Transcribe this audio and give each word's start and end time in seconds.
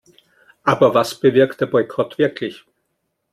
Aber 0.63 0.95
was 0.95 1.19
bewirkt 1.19 1.61
der 1.61 1.67
Boykott 1.67 2.17
wirklich? 2.17 2.65